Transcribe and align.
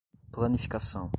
Planificação 0.31 1.09